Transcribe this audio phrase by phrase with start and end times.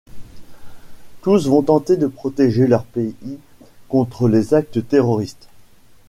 [1.21, 3.13] Tous vont tenter de protéger leur pays
[3.87, 5.47] contre les actes terroristes.